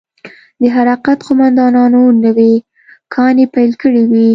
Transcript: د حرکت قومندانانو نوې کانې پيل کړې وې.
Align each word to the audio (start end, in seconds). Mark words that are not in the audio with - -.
د 0.61 0.63
حرکت 0.75 1.19
قومندانانو 1.27 2.01
نوې 2.23 2.53
کانې 3.13 3.45
پيل 3.53 3.71
کړې 3.81 4.03
وې. 4.11 4.27